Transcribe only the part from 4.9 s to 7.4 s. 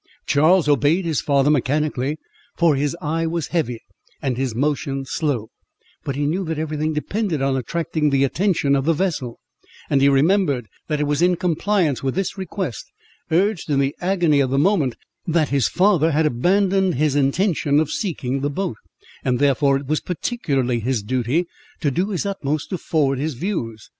slow; but he knew that every thing depended